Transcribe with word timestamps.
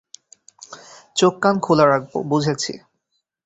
চোখ 1.15 1.33
কান 1.41 1.55
খোলা 1.59 1.85
রাখবো, 1.85 2.17
বুঝেছি। 2.23 2.73